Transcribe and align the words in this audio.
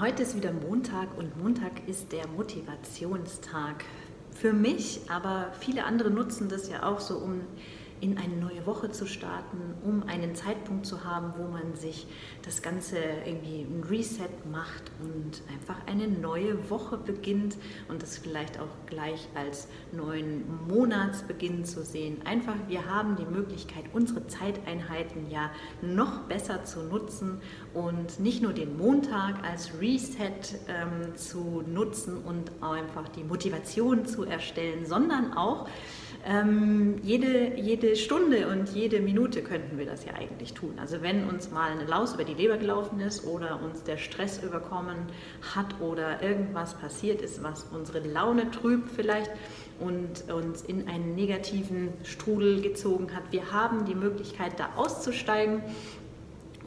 Heute 0.00 0.22
ist 0.22 0.36
wieder 0.36 0.52
Montag 0.52 1.18
und 1.18 1.36
Montag 1.42 1.88
ist 1.88 2.12
der 2.12 2.28
Motivationstag. 2.28 3.84
Für 4.30 4.52
mich, 4.52 5.00
aber 5.08 5.50
viele 5.58 5.86
andere 5.86 6.08
nutzen 6.08 6.48
das 6.48 6.68
ja 6.68 6.84
auch 6.84 7.00
so, 7.00 7.16
um 7.18 7.40
in 8.00 8.18
eine 8.18 8.36
neue 8.36 8.66
Woche 8.66 8.90
zu 8.90 9.06
starten, 9.06 9.74
um 9.84 10.02
einen 10.04 10.34
Zeitpunkt 10.34 10.86
zu 10.86 11.04
haben, 11.04 11.34
wo 11.36 11.48
man 11.48 11.74
sich 11.74 12.06
das 12.42 12.62
Ganze 12.62 12.98
irgendwie 13.24 13.62
ein 13.62 13.84
Reset 13.88 14.28
macht 14.50 14.90
und 15.00 15.42
einfach 15.52 15.76
eine 15.86 16.08
neue 16.08 16.70
Woche 16.70 16.96
beginnt 16.96 17.56
und 17.88 18.02
das 18.02 18.18
vielleicht 18.18 18.60
auch 18.60 18.68
gleich 18.86 19.28
als 19.34 19.68
neuen 19.92 20.44
Monatsbeginn 20.68 21.64
zu 21.64 21.82
sehen. 21.82 22.18
Einfach, 22.24 22.54
wir 22.68 22.86
haben 22.86 23.16
die 23.16 23.26
Möglichkeit, 23.26 23.84
unsere 23.92 24.26
Zeiteinheiten 24.26 25.30
ja 25.30 25.50
noch 25.82 26.20
besser 26.24 26.64
zu 26.64 26.82
nutzen 26.84 27.40
und 27.74 28.20
nicht 28.20 28.42
nur 28.42 28.52
den 28.52 28.76
Montag 28.76 29.44
als 29.44 29.72
Reset 29.80 30.58
ähm, 30.68 31.16
zu 31.16 31.62
nutzen 31.66 32.18
und 32.18 32.50
einfach 32.60 33.08
die 33.08 33.24
Motivation 33.24 34.06
zu 34.06 34.24
erstellen, 34.24 34.86
sondern 34.86 35.32
auch 35.34 35.68
ähm, 36.24 36.96
jede, 37.02 37.58
jede 37.58 37.87
Stunde 37.96 38.48
und 38.48 38.68
jede 38.70 39.00
Minute 39.00 39.42
könnten 39.42 39.78
wir 39.78 39.86
das 39.86 40.04
ja 40.04 40.14
eigentlich 40.14 40.54
tun. 40.54 40.74
Also 40.78 41.02
wenn 41.02 41.28
uns 41.28 41.50
mal 41.50 41.70
eine 41.70 41.84
Laus 41.84 42.14
über 42.14 42.24
die 42.24 42.34
Leber 42.34 42.56
gelaufen 42.56 43.00
ist 43.00 43.24
oder 43.24 43.60
uns 43.62 43.82
der 43.82 43.96
Stress 43.96 44.42
überkommen 44.42 44.96
hat 45.54 45.80
oder 45.80 46.22
irgendwas 46.22 46.74
passiert 46.74 47.22
ist, 47.22 47.42
was 47.42 47.64
unsere 47.72 48.00
Laune 48.00 48.50
trübt 48.50 48.90
vielleicht 48.90 49.30
und 49.80 50.30
uns 50.32 50.62
in 50.62 50.88
einen 50.88 51.14
negativen 51.14 51.88
Strudel 52.04 52.60
gezogen 52.60 53.14
hat, 53.14 53.24
wir 53.30 53.52
haben 53.52 53.84
die 53.84 53.94
Möglichkeit 53.94 54.58
da 54.58 54.70
auszusteigen 54.76 55.62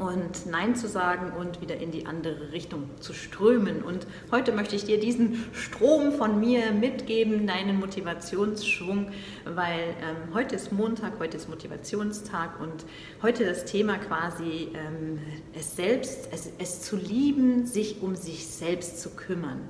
und 0.02 0.48
Nein 0.48 0.76
zu 0.76 0.88
sagen 0.88 1.32
und 1.38 1.62
wieder 1.62 1.78
in 1.78 1.92
die 1.92 2.08
andere 2.08 2.52
Richtung 2.52 2.90
zu 3.00 3.14
strömen. 3.14 3.84
Und 3.84 4.08
heute 4.32 4.52
möchte 4.52 4.76
ich 4.76 4.84
dir 4.84 5.00
diesen 5.00 5.46
Strom 5.54 6.14
von 6.14 6.40
mir 6.40 6.72
mitgeben, 6.72 7.46
deinen 7.46 7.80
Motivationsschwung, 7.80 9.12
weil 9.46 9.80
ähm, 10.02 10.34
heute 10.34 10.56
ist 10.56 10.72
Montag, 10.72 11.20
heute 11.20 11.38
ist 11.38 11.50
Motivationstag 11.50 12.60
und 12.60 12.86
heute 13.22 13.46
das 13.46 13.66
Thema 13.66 13.98
quasi 14.00 14.70
ähm, 14.74 15.20
es 15.54 15.76
selbst, 15.76 16.30
es, 16.32 16.52
es 16.58 16.82
zu 16.82 16.98
lieben, 16.98 17.68
sich 17.68 18.02
um 18.02 18.16
sich 18.16 18.48
selbst 18.48 19.02
zu 19.02 19.12
kümmern. 19.12 19.62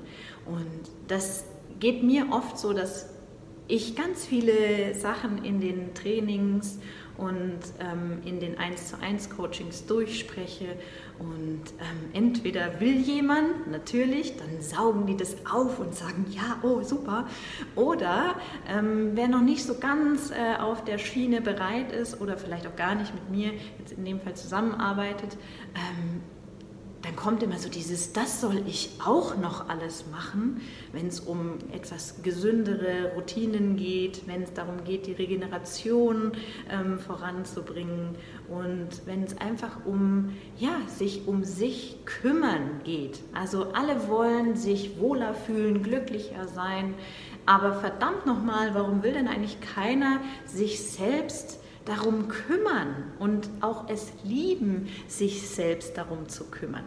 Und 0.46 0.90
das 1.10 1.44
geht 1.80 2.04
mir 2.04 2.28
oft 2.32 2.58
so, 2.58 2.72
dass 2.72 3.10
ich 3.68 3.96
ganz 3.96 4.26
viele 4.26 4.96
Sachen 4.96 5.44
in 5.44 5.62
den 5.62 5.94
Trainings 5.94 6.80
und 7.18 7.60
ähm, 7.80 8.20
in 8.26 8.40
den 8.40 8.58
1 8.58 8.90
zu 8.90 9.00
1 9.00 9.30
Coachings 9.30 9.86
durchspreche. 9.86 10.76
Und 11.20 11.62
ähm, 11.80 12.10
entweder 12.14 12.80
will 12.80 12.96
jemand, 12.96 13.70
natürlich, 13.70 14.38
dann 14.38 14.62
saugen 14.62 15.06
die 15.06 15.16
das 15.16 15.36
auf 15.46 15.80
und 15.80 15.94
sagen, 15.94 16.26
ja, 16.32 16.58
oh, 16.64 16.82
super. 16.82 17.28
Oder 17.76 18.36
ähm, 18.68 19.12
wer 19.14 19.28
noch 19.28 19.42
nicht 19.42 19.64
so 19.64 19.78
ganz 19.78 20.32
äh, 20.32 20.60
auf 20.60 20.84
der 20.84 20.98
Schiene 20.98 21.42
bereit 21.42 21.92
ist 21.92 22.20
oder 22.20 22.38
vielleicht 22.38 22.66
auch 22.66 22.76
gar 22.76 22.96
nicht 22.96 23.14
mit 23.14 23.30
mir 23.30 23.54
jetzt 23.78 23.92
in 23.92 24.04
dem 24.04 24.20
Fall 24.20 24.36
zusammenarbeitet, 24.36 25.38
ähm, 25.76 26.22
dann 27.02 27.16
kommt 27.16 27.42
immer 27.42 27.58
so 27.58 27.70
dieses, 27.70 28.14
das 28.14 28.42
soll 28.42 28.64
ich 28.68 28.92
auch 29.04 29.38
noch 29.38 29.70
alles 29.70 30.06
machen, 30.12 30.62
wenn 30.92 31.08
es 31.08 31.20
um 31.20 31.58
etwas 31.72 32.22
gesündere 32.22 33.14
Routinen 33.16 33.76
geht, 33.76 34.28
wenn 34.28 34.44
es 34.44 34.54
darum 34.54 34.84
geht, 34.84 35.08
die 35.08 35.14
Regeneration 35.14 36.34
ähm, 36.70 37.00
voranzubringen 37.00 38.16
und 38.50 38.90
wenn 39.06 39.24
es 39.24 39.38
einfach 39.38 39.86
um, 39.86 40.36
ja, 40.58 40.76
sich 40.88 41.28
um 41.28 41.44
sich 41.44 41.98
kümmern 42.06 42.82
geht. 42.84 43.20
Also 43.34 43.72
alle 43.74 44.08
wollen 44.08 44.56
sich 44.56 45.00
wohler 45.00 45.34
fühlen, 45.34 45.82
glücklicher 45.82 46.48
sein, 46.48 46.94
aber 47.46 47.74
verdammt 47.74 48.26
nochmal, 48.26 48.76
warum 48.76 49.02
will 49.02 49.14
denn 49.14 49.28
eigentlich 49.28 49.60
keiner 49.62 50.20
sich 50.46 50.84
selbst 50.84 51.61
darum 51.86 52.28
kümmern 52.28 53.12
und 53.20 53.50
auch 53.62 53.90
es 53.90 54.12
lieben, 54.24 54.88
sich 55.08 55.48
selbst 55.48 55.98
darum 55.98 56.30
zu 56.30 56.46
kümmern. 56.46 56.86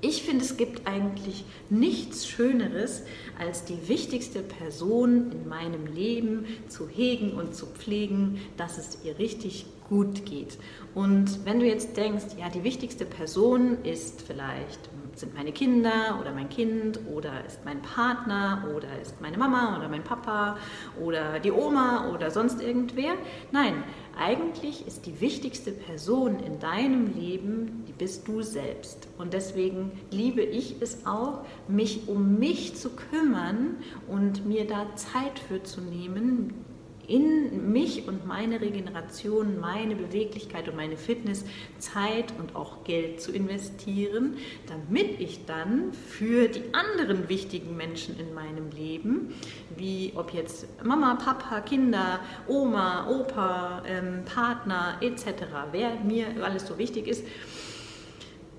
Ich 0.00 0.22
finde, 0.22 0.44
es 0.44 0.56
gibt 0.56 0.86
eigentlich 0.86 1.44
nichts 1.70 2.28
Schöneres, 2.28 3.02
als 3.36 3.64
die 3.64 3.88
wichtigste 3.88 4.42
Person 4.42 5.32
in 5.32 5.48
meinem 5.48 5.86
Leben 5.86 6.46
zu 6.68 6.88
hegen 6.88 7.32
und 7.32 7.56
zu 7.56 7.66
pflegen, 7.66 8.40
dass 8.56 8.78
es 8.78 8.98
ihr 9.02 9.18
richtig 9.18 9.66
gut 9.88 10.24
geht. 10.24 10.56
Und 10.94 11.44
wenn 11.44 11.58
du 11.58 11.66
jetzt 11.66 11.96
denkst, 11.96 12.26
ja, 12.38 12.48
die 12.48 12.62
wichtigste 12.62 13.06
Person 13.06 13.82
ist 13.82 14.22
vielleicht 14.22 14.88
sind 15.18 15.34
meine 15.34 15.52
Kinder 15.52 16.18
oder 16.20 16.32
mein 16.32 16.48
Kind 16.48 17.00
oder 17.12 17.44
ist 17.46 17.64
mein 17.64 17.82
Partner 17.82 18.64
oder 18.76 19.00
ist 19.00 19.20
meine 19.20 19.38
Mama 19.38 19.76
oder 19.78 19.88
mein 19.88 20.04
Papa 20.04 20.56
oder 21.00 21.40
die 21.40 21.52
Oma 21.52 22.10
oder 22.12 22.30
sonst 22.30 22.62
irgendwer. 22.62 23.14
Nein, 23.52 23.82
eigentlich 24.18 24.86
ist 24.86 25.06
die 25.06 25.20
wichtigste 25.20 25.72
Person 25.72 26.40
in 26.40 26.58
deinem 26.58 27.14
Leben, 27.14 27.84
die 27.86 27.92
bist 27.92 28.26
du 28.26 28.42
selbst. 28.42 29.08
Und 29.18 29.32
deswegen 29.32 29.92
liebe 30.10 30.42
ich 30.42 30.80
es 30.80 31.06
auch, 31.06 31.44
mich 31.68 32.08
um 32.08 32.38
mich 32.38 32.74
zu 32.76 32.90
kümmern 32.90 33.76
und 34.08 34.46
mir 34.46 34.66
da 34.66 34.86
Zeit 34.96 35.38
für 35.38 35.62
zu 35.62 35.80
nehmen, 35.80 36.64
in 37.08 37.72
mich 37.72 38.06
und 38.06 38.26
meine 38.26 38.60
Regeneration, 38.60 39.58
meine 39.58 39.96
Beweglichkeit 39.96 40.68
und 40.68 40.76
meine 40.76 40.96
Fitness 40.96 41.44
Zeit 41.78 42.32
und 42.38 42.54
auch 42.54 42.84
Geld 42.84 43.20
zu 43.20 43.32
investieren, 43.32 44.36
damit 44.66 45.18
ich 45.18 45.46
dann 45.46 45.92
für 45.92 46.48
die 46.48 46.74
anderen 46.74 47.28
wichtigen 47.28 47.76
Menschen 47.76 48.18
in 48.20 48.34
meinem 48.34 48.70
Leben, 48.70 49.34
wie 49.76 50.12
ob 50.14 50.34
jetzt 50.34 50.66
Mama, 50.84 51.14
Papa, 51.14 51.60
Kinder, 51.62 52.20
Oma, 52.46 53.08
Opa, 53.08 53.82
ähm, 53.86 54.24
Partner 54.24 54.98
etc., 55.00 55.44
wer 55.72 55.94
mir 56.00 56.26
alles 56.44 56.66
so 56.66 56.78
wichtig 56.78 57.08
ist, 57.08 57.24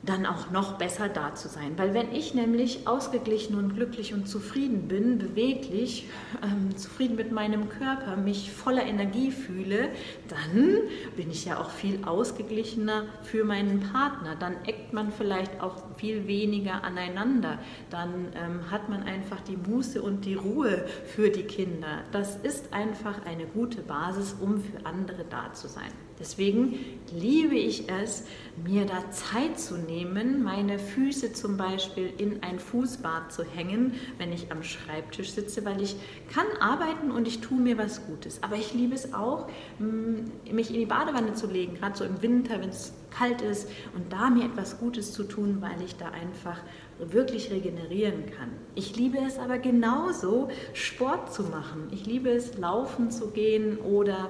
dann 0.10 0.26
auch 0.26 0.50
noch 0.50 0.78
besser 0.78 1.08
da 1.08 1.36
zu 1.36 1.48
sein. 1.48 1.78
Weil 1.78 1.94
wenn 1.94 2.12
ich 2.12 2.34
nämlich 2.34 2.88
ausgeglichen 2.88 3.56
und 3.56 3.76
glücklich 3.76 4.14
und 4.14 4.28
zufrieden 4.28 4.88
bin, 4.88 5.20
beweglich, 5.20 6.10
ähm, 6.44 6.76
zufrieden 6.76 7.16
mit 7.16 7.32
meinem 7.32 7.70
Körper, 7.70 8.18
mich 8.18 8.52
voller 8.52 8.84
Energie 8.84 9.32
fühle, 9.32 9.90
dann 10.28 10.80
bin 11.16 11.30
ich 11.30 11.46
ja 11.46 11.60
auch 11.60 11.70
viel 11.70 12.04
ausgeglichener 12.06 13.06
für 13.22 13.44
meinen 13.44 13.82
Partner. 13.82 14.36
Dann 14.36 14.56
eckt 14.66 14.94
man 14.94 15.12
vielleicht 15.12 15.62
auch 15.62 15.76
viel 15.98 16.26
weniger 16.26 16.84
aneinander. 16.84 17.60
Dann 17.92 18.30
ähm, 18.34 18.72
hat 18.72 18.90
man 18.90 19.04
einfach 19.04 19.42
die 19.42 19.58
Muße 19.58 20.02
und 20.02 20.26
die 20.26 20.36
Ruhe 20.36 20.86
für 21.06 21.30
die 21.30 21.44
Kinder. 21.44 22.04
Das 22.12 22.36
ist 22.38 22.74
einfach 22.74 23.26
eine 23.26 23.46
gute 23.46 23.82
Basis, 23.82 24.36
um 24.40 24.60
für 24.60 24.86
andere 24.86 25.24
da 25.30 25.54
zu 25.54 25.68
sein. 25.68 26.09
Deswegen 26.20 26.80
liebe 27.14 27.56
ich 27.56 27.90
es, 27.90 28.26
mir 28.68 28.86
da 28.86 29.10
Zeit 29.12 29.58
zu 29.58 29.78
nehmen, 29.78 30.44
meine 30.44 30.80
Füße 30.80 31.32
zum 31.32 31.56
Beispiel 31.56 32.12
in 32.18 32.44
ein 32.44 32.60
Fußbad 32.60 33.32
zu 33.32 33.44
hängen, 33.44 33.94
wenn 34.18 34.34
ich 34.34 34.52
am 34.52 34.64
Schreibtisch 34.64 35.32
sitze, 35.32 35.64
weil 35.64 35.82
ich 35.82 35.96
kann 36.32 36.46
arbeiten 36.60 37.12
und 37.12 37.28
ich 37.28 37.40
tue 37.40 37.60
mir 37.60 37.78
was 37.78 38.06
Gutes. 38.06 38.44
Aber 38.44 38.58
ich 38.58 38.74
liebe 38.74 38.96
es 38.96 39.14
auch, 39.14 39.48
mich 39.80 40.70
in 40.70 40.80
die 40.80 40.86
Badewanne 40.86 41.34
zu 41.34 41.48
legen, 41.48 41.76
gerade 41.76 41.98
so 41.98 42.04
im 42.04 42.22
Winter, 42.22 42.60
wenn 42.60 42.70
es 42.70 42.94
kalt 43.12 43.42
ist 43.42 43.70
und 43.96 44.12
da 44.12 44.30
mir 44.30 44.46
etwas 44.46 44.80
Gutes 44.80 45.14
zu 45.14 45.24
tun, 45.24 45.58
weil 45.62 45.82
ich 45.84 45.96
da 45.96 46.10
einfach 46.10 46.60
wirklich 47.00 47.50
regenerieren 47.50 48.26
kann. 48.38 48.50
Ich 48.76 48.96
liebe 48.98 49.18
es 49.26 49.40
aber 49.40 49.58
genauso, 49.58 50.50
Sport 50.74 51.34
zu 51.34 51.44
machen. 51.44 51.88
Ich 51.92 52.06
liebe 52.06 52.30
es, 52.30 52.58
laufen 52.58 53.10
zu 53.10 53.30
gehen 53.30 53.78
oder 53.78 54.30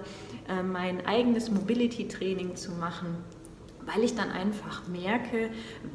mein 0.63 1.06
eigenes 1.06 1.51
Mobility-Training 1.51 2.56
zu 2.56 2.72
machen 2.72 3.18
weil 3.94 4.04
ich 4.04 4.16
dann 4.16 4.30
einfach 4.30 4.88
merke, 4.88 5.50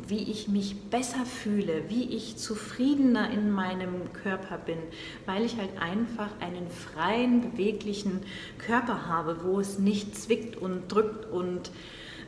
wie 0.09 0.31
ich 0.31 0.49
mich 0.49 0.91
besser 0.91 1.25
fühle, 1.25 1.89
wie 1.89 2.17
ich 2.17 2.37
zufriedener 2.37 3.31
in 3.31 3.51
meinem 3.51 4.13
Körper 4.13 4.59
bin, 4.59 4.79
weil 5.27 5.45
ich 5.45 5.57
halt 5.57 5.79
einfach 5.81 6.31
einen 6.41 6.69
freien, 6.69 7.53
beweglichen 7.53 8.23
Körper 8.59 9.07
habe, 9.07 9.45
wo 9.45 9.61
es 9.61 9.79
nicht 9.79 10.17
zwickt 10.17 10.57
und 10.57 10.89
drückt 10.89 11.31
und 11.31 11.71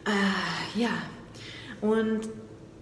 äh, 0.05 0.81
ja. 0.81 0.90
Und 1.81 2.29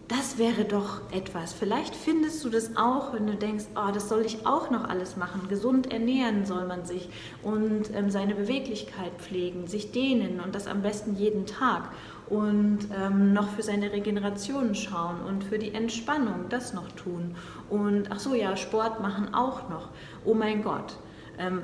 das 0.09 0.37
wäre 0.37 0.65
doch 0.65 1.01
etwas. 1.13 1.55
Vielleicht 1.55 1.97
findest 1.97 2.45
du 2.45 2.51
das 2.51 2.77
auch, 2.77 3.15
wenn 3.15 3.27
du 3.27 3.35
denkst, 3.35 3.65
oh, 3.75 3.91
das 3.93 4.09
soll 4.09 4.27
ich 4.27 4.47
auch 4.47 4.71
noch 4.71 4.85
alles 4.89 5.17
machen. 5.17 5.49
Gesund 5.49 5.93
ernähren 5.93 6.45
soll 6.45 6.67
man 6.67 6.85
sich 6.85 7.09
und 7.43 7.95
ähm, 7.95 8.11
seine 8.11 8.35
Beweglichkeit 8.35 9.13
pflegen, 9.19 9.67
sich 9.67 9.93
dehnen 9.93 10.41
und 10.41 10.55
das 10.55 10.67
am 10.67 10.83
besten 10.83 11.17
jeden 11.17 11.47
Tag 11.47 11.91
und 12.29 12.81
ähm, 12.95 13.33
noch 13.33 13.49
für 13.51 13.63
seine 13.63 13.93
Regeneration 13.93 14.75
schauen 14.75 15.21
und 15.27 15.45
für 15.45 15.59
die 15.59 15.73
Entspannung 15.75 16.47
das 16.51 16.75
noch 16.75 16.91
tun. 16.93 17.37
Und 17.71 18.11
ach 18.11 18.19
so, 18.19 18.35
ja, 18.35 18.57
Sport 18.57 19.01
machen 19.01 19.35
auch 19.35 19.69
noch. 19.69 19.89
Oh 20.25 20.35
mein 20.35 20.63
Gott, 20.63 20.97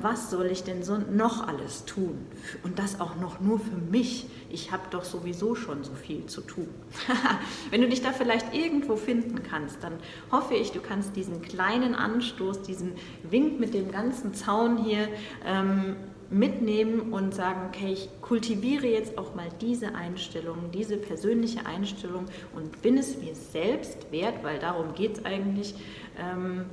was 0.01 0.29
soll 0.29 0.47
ich 0.47 0.63
denn 0.63 0.83
so 0.83 0.97
noch 0.97 1.47
alles 1.47 1.85
tun? 1.85 2.25
Und 2.63 2.79
das 2.79 2.99
auch 2.99 3.15
noch 3.15 3.39
nur 3.39 3.59
für 3.59 3.77
mich. 3.77 4.25
Ich 4.49 4.71
habe 4.71 4.83
doch 4.89 5.03
sowieso 5.03 5.55
schon 5.55 5.83
so 5.83 5.93
viel 5.93 6.25
zu 6.25 6.41
tun. 6.41 6.67
Wenn 7.69 7.81
du 7.81 7.87
dich 7.87 8.01
da 8.01 8.11
vielleicht 8.11 8.53
irgendwo 8.53 8.95
finden 8.95 9.43
kannst, 9.43 9.83
dann 9.83 9.93
hoffe 10.31 10.55
ich, 10.55 10.71
du 10.71 10.81
kannst 10.81 11.15
diesen 11.15 11.41
kleinen 11.41 11.95
Anstoß, 11.95 12.61
diesen 12.63 12.93
Wink 13.23 13.59
mit 13.59 13.73
dem 13.73 13.91
ganzen 13.91 14.33
Zaun 14.33 14.77
hier 14.83 15.07
ähm, 15.45 15.95
mitnehmen 16.31 17.13
und 17.13 17.35
sagen, 17.35 17.67
okay, 17.67 17.91
ich 17.91 18.09
kultiviere 18.21 18.87
jetzt 18.87 19.17
auch 19.17 19.35
mal 19.35 19.49
diese 19.59 19.95
Einstellung, 19.95 20.71
diese 20.73 20.95
persönliche 20.97 21.65
Einstellung 21.65 22.25
und 22.55 22.81
bin 22.81 22.97
es 22.97 23.17
mir 23.17 23.35
selbst 23.35 24.11
wert, 24.11 24.41
weil 24.41 24.57
darum 24.57 24.95
geht 24.95 25.17
es 25.17 25.25
eigentlich, 25.25 25.75
ähm, 26.17 26.65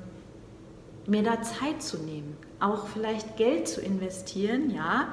mir 1.08 1.22
da 1.22 1.42
Zeit 1.42 1.82
zu 1.82 1.98
nehmen, 1.98 2.36
auch 2.60 2.86
vielleicht 2.86 3.36
Geld 3.36 3.66
zu 3.66 3.80
investieren, 3.80 4.70
ja, 4.70 5.08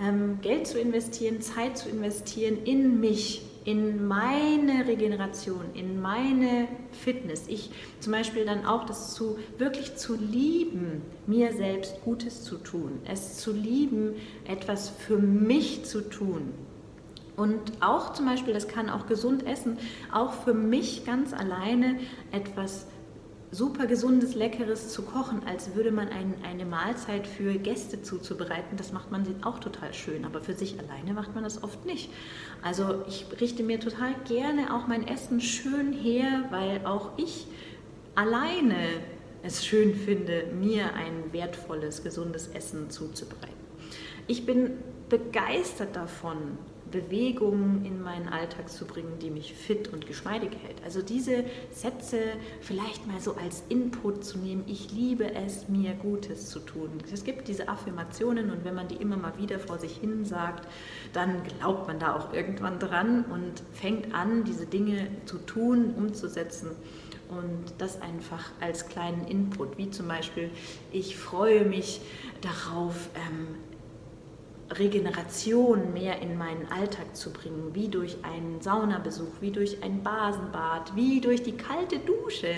ähm, 0.00 0.38
Geld 0.42 0.66
zu 0.66 0.78
investieren, 0.78 1.40
Zeit 1.40 1.76
zu 1.78 1.88
investieren 1.88 2.58
in 2.64 3.00
mich, 3.00 3.42
in 3.64 4.06
meine 4.06 4.86
Regeneration, 4.86 5.64
in 5.74 6.00
meine 6.00 6.68
Fitness. 6.92 7.48
Ich 7.48 7.70
zum 8.00 8.12
Beispiel 8.12 8.44
dann 8.44 8.64
auch 8.64 8.86
das 8.86 9.14
zu 9.14 9.38
wirklich 9.56 9.96
zu 9.96 10.14
lieben, 10.14 11.02
mir 11.26 11.52
selbst 11.52 11.96
Gutes 12.04 12.44
zu 12.44 12.56
tun, 12.58 13.00
es 13.06 13.38
zu 13.38 13.52
lieben, 13.52 14.14
etwas 14.46 14.90
für 14.90 15.18
mich 15.18 15.84
zu 15.84 16.02
tun. 16.02 16.52
Und 17.36 17.60
auch 17.80 18.14
zum 18.14 18.26
Beispiel, 18.26 18.52
das 18.52 18.66
kann 18.66 18.90
auch 18.90 19.06
gesund 19.06 19.46
essen, 19.46 19.78
auch 20.12 20.32
für 20.32 20.54
mich 20.54 21.04
ganz 21.06 21.32
alleine 21.32 21.98
etwas 22.32 22.80
zu 22.80 22.97
super 23.50 23.86
gesundes, 23.86 24.34
leckeres 24.34 24.90
zu 24.90 25.02
kochen, 25.02 25.42
als 25.46 25.74
würde 25.74 25.90
man 25.90 26.08
ein, 26.08 26.34
eine 26.44 26.66
Mahlzeit 26.66 27.26
für 27.26 27.54
Gäste 27.54 28.02
zuzubereiten. 28.02 28.76
Das 28.76 28.92
macht 28.92 29.10
man 29.10 29.24
auch 29.42 29.58
total 29.58 29.94
schön, 29.94 30.24
aber 30.24 30.40
für 30.40 30.54
sich 30.54 30.78
alleine 30.78 31.14
macht 31.14 31.34
man 31.34 31.44
das 31.44 31.62
oft 31.62 31.86
nicht. 31.86 32.10
Also 32.62 33.04
ich 33.08 33.26
richte 33.40 33.62
mir 33.62 33.80
total 33.80 34.14
gerne 34.26 34.74
auch 34.74 34.86
mein 34.86 35.06
Essen 35.06 35.40
schön 35.40 35.92
her, 35.92 36.44
weil 36.50 36.84
auch 36.84 37.10
ich 37.16 37.46
alleine 38.14 38.76
es 39.42 39.64
schön 39.64 39.94
finde, 39.94 40.44
mir 40.58 40.94
ein 40.94 41.32
wertvolles, 41.32 42.02
gesundes 42.02 42.48
Essen 42.48 42.90
zuzubereiten. 42.90 43.54
Ich 44.26 44.44
bin 44.44 44.72
begeistert 45.08 45.96
davon, 45.96 46.58
Bewegungen 46.90 47.84
in 47.84 48.02
meinen 48.02 48.28
Alltag 48.28 48.68
zu 48.68 48.84
bringen, 48.84 49.18
die 49.20 49.30
mich 49.30 49.54
fit 49.54 49.92
und 49.92 50.06
geschmeidig 50.06 50.50
hält. 50.62 50.76
Also 50.84 51.02
diese 51.02 51.44
Sätze 51.70 52.18
vielleicht 52.60 53.06
mal 53.06 53.20
so 53.20 53.34
als 53.36 53.62
Input 53.68 54.24
zu 54.24 54.38
nehmen, 54.38 54.64
ich 54.66 54.92
liebe 54.92 55.34
es, 55.34 55.68
mir 55.68 55.94
Gutes 55.94 56.48
zu 56.48 56.60
tun. 56.60 56.90
Es 57.12 57.24
gibt 57.24 57.48
diese 57.48 57.68
Affirmationen 57.68 58.50
und 58.50 58.64
wenn 58.64 58.74
man 58.74 58.88
die 58.88 58.96
immer 58.96 59.16
mal 59.16 59.36
wieder 59.38 59.58
vor 59.58 59.78
sich 59.78 59.96
hin 59.96 60.24
sagt, 60.24 60.68
dann 61.12 61.42
glaubt 61.44 61.86
man 61.86 61.98
da 61.98 62.16
auch 62.16 62.32
irgendwann 62.32 62.78
dran 62.78 63.24
und 63.24 63.62
fängt 63.72 64.14
an, 64.14 64.44
diese 64.44 64.66
Dinge 64.66 65.08
zu 65.26 65.38
tun, 65.38 65.94
umzusetzen 65.96 66.70
und 67.28 67.74
das 67.78 68.00
einfach 68.00 68.50
als 68.60 68.88
kleinen 68.88 69.26
Input, 69.26 69.76
wie 69.76 69.90
zum 69.90 70.08
Beispiel, 70.08 70.50
ich 70.92 71.16
freue 71.16 71.64
mich 71.64 72.00
darauf, 72.40 73.10
ähm, 73.14 73.48
Regeneration 74.70 75.92
mehr 75.92 76.20
in 76.20 76.36
meinen 76.36 76.70
Alltag 76.70 77.16
zu 77.16 77.32
bringen, 77.32 77.74
wie 77.74 77.88
durch 77.88 78.16
einen 78.22 78.60
Saunabesuch, 78.60 79.40
wie 79.40 79.50
durch 79.50 79.82
ein 79.82 80.02
Basenbad, 80.02 80.94
wie 80.94 81.20
durch 81.20 81.42
die 81.42 81.56
kalte 81.56 81.98
Dusche 81.98 82.54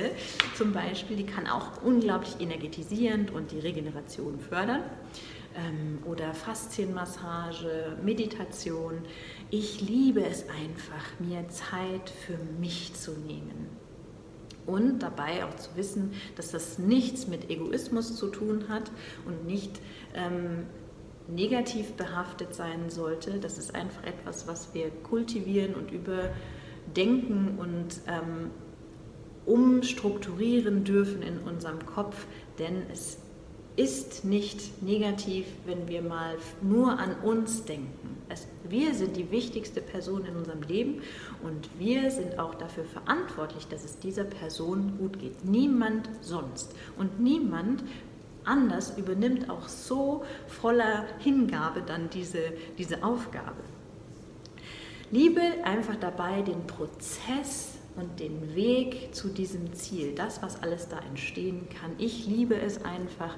zum 0.56 0.72
Beispiel. 0.72 1.16
Die 1.16 1.26
kann 1.26 1.46
auch 1.46 1.82
unglaublich 1.82 2.40
energetisierend 2.40 3.30
und 3.30 3.52
die 3.52 3.60
Regeneration 3.60 4.40
fördern. 4.40 4.82
Ähm, 5.56 5.98
oder 6.04 6.32
Faszienmassage, 6.32 7.96
Meditation. 8.04 9.02
Ich 9.50 9.80
liebe 9.80 10.24
es 10.24 10.44
einfach, 10.48 11.18
mir 11.18 11.48
Zeit 11.48 12.10
für 12.26 12.38
mich 12.60 12.94
zu 12.94 13.12
nehmen. 13.12 13.68
Und 14.66 15.00
dabei 15.00 15.44
auch 15.44 15.56
zu 15.56 15.70
wissen, 15.74 16.12
dass 16.36 16.52
das 16.52 16.78
nichts 16.78 17.26
mit 17.26 17.50
Egoismus 17.50 18.14
zu 18.16 18.28
tun 18.28 18.66
hat 18.68 18.92
und 19.26 19.44
nicht 19.44 19.80
ähm, 20.14 20.66
negativ 21.34 21.92
behaftet 21.92 22.54
sein 22.54 22.90
sollte. 22.90 23.38
Das 23.38 23.58
ist 23.58 23.74
einfach 23.74 24.04
etwas, 24.04 24.46
was 24.46 24.74
wir 24.74 24.90
kultivieren 24.90 25.74
und 25.74 25.90
überdenken 25.90 27.58
und 27.58 28.00
ähm, 28.06 28.50
umstrukturieren 29.46 30.84
dürfen 30.84 31.22
in 31.22 31.38
unserem 31.38 31.84
Kopf, 31.86 32.26
denn 32.58 32.82
es 32.92 33.18
ist 33.76 34.24
nicht 34.24 34.82
negativ, 34.82 35.46
wenn 35.64 35.88
wir 35.88 36.02
mal 36.02 36.36
nur 36.60 36.98
an 36.98 37.14
uns 37.22 37.64
denken. 37.64 38.16
Es, 38.28 38.46
wir 38.68 38.94
sind 38.94 39.16
die 39.16 39.30
wichtigste 39.30 39.80
Person 39.80 40.24
in 40.26 40.36
unserem 40.36 40.62
Leben 40.62 41.02
und 41.42 41.68
wir 41.78 42.10
sind 42.10 42.38
auch 42.38 42.54
dafür 42.54 42.84
verantwortlich, 42.84 43.66
dass 43.68 43.84
es 43.84 43.98
dieser 43.98 44.24
Person 44.24 44.98
gut 44.98 45.18
geht. 45.18 45.44
Niemand 45.44 46.10
sonst. 46.20 46.74
Und 46.98 47.20
niemand 47.20 47.82
anders 48.44 48.96
übernimmt 48.96 49.50
auch 49.50 49.68
so 49.68 50.24
voller 50.46 51.06
Hingabe 51.18 51.82
dann 51.82 52.10
diese, 52.10 52.52
diese 52.78 53.02
Aufgabe. 53.02 53.62
Liebe 55.10 55.40
einfach 55.64 55.96
dabei 55.96 56.42
den 56.42 56.66
Prozess 56.66 57.80
und 57.96 58.20
den 58.20 58.54
Weg 58.54 59.14
zu 59.14 59.28
diesem 59.28 59.72
Ziel, 59.74 60.14
das, 60.14 60.42
was 60.42 60.62
alles 60.62 60.88
da 60.88 60.98
entstehen 61.00 61.68
kann. 61.68 61.92
Ich 61.98 62.26
liebe 62.26 62.54
es 62.54 62.84
einfach, 62.84 63.36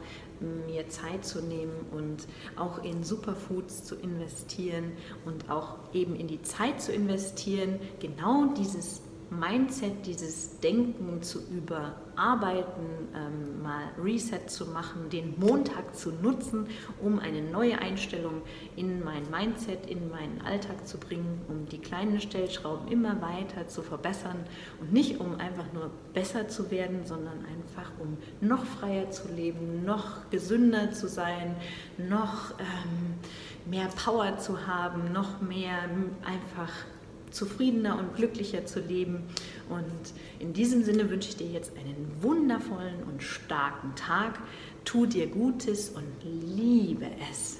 mir 0.67 0.89
Zeit 0.89 1.25
zu 1.25 1.41
nehmen 1.41 1.87
und 1.93 2.27
auch 2.57 2.83
in 2.85 3.05
Superfoods 3.05 3.85
zu 3.85 3.95
investieren 3.97 4.93
und 5.25 5.51
auch 5.51 5.77
eben 5.93 6.17
in 6.17 6.27
die 6.27 6.43
Zeit 6.43 6.81
zu 6.81 6.93
investieren, 6.93 7.79
genau 8.01 8.47
dieses 8.47 9.03
Mindset, 9.39 10.07
dieses 10.07 10.61
Denken 10.61 11.23
zu 11.23 11.41
überarbeiten, 11.49 12.85
ähm, 13.15 13.63
mal 13.63 13.85
Reset 14.03 14.49
zu 14.49 14.67
machen, 14.67 15.09
den 15.11 15.39
Montag 15.39 15.97
zu 15.97 16.13
nutzen, 16.13 16.67
um 17.01 17.19
eine 17.19 17.41
neue 17.43 17.79
Einstellung 17.79 18.43
in 18.77 19.03
mein 19.03 19.31
Mindset, 19.31 19.87
in 19.87 20.11
meinen 20.11 20.41
Alltag 20.43 20.87
zu 20.87 20.99
bringen, 20.99 21.41
um 21.49 21.67
die 21.67 21.79
kleinen 21.79 22.21
Stellschrauben 22.21 22.89
immer 22.89 23.21
weiter 23.23 23.67
zu 23.69 23.83
verbessern 23.83 24.45
und 24.81 24.93
nicht 24.93 25.21
um 25.21 25.37
einfach 25.37 25.73
nur 25.73 25.91
besser 26.13 26.49
zu 26.49 26.71
werden, 26.71 27.05
sondern 27.05 27.39
einfach 27.47 27.91
um 27.99 28.19
noch 28.47 28.65
freier 28.65 29.11
zu 29.11 29.29
leben, 29.33 29.85
noch 29.85 30.31
gesünder 30.31 30.93
zu 30.93 31.09
sein, 31.09 31.57
noch 31.97 32.53
ähm, 32.59 33.71
mehr 33.71 33.89
Power 34.05 34.39
zu 34.39 34.67
haben, 34.67 35.13
noch 35.13 35.41
mehr 35.41 35.79
einfach 36.23 36.73
zufriedener 37.33 37.99
und 37.99 38.15
glücklicher 38.15 38.67
zu 38.67 38.81
leben. 38.81 39.25
Und 39.69 40.13
in 40.39 40.53
diesem 40.53 40.85
Sinne 40.85 41.11
wünsche 41.11 41.31
ich 41.31 41.37
dir 41.37 41.49
jetzt 41.49 41.73
einen 41.77 42.11
wundervollen 42.21 43.03
und 43.11 43.23
starken 43.23 43.95
Tag. 43.97 44.39
Tu 44.85 45.07
dir 45.07 45.27
Gutes 45.27 45.91
und 45.91 46.05
liebe 46.23 47.07
es. 47.31 47.59